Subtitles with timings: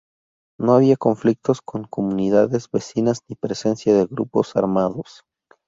[0.59, 5.23] No había conflictos con comunidades vecinas ni presencia de grupos armados.